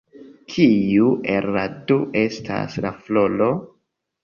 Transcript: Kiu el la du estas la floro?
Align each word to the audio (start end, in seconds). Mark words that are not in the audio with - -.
Kiu 0.53 1.09
el 1.35 1.47
la 1.59 1.67
du 1.93 1.99
estas 2.23 2.81
la 2.89 2.95
floro? 3.05 3.53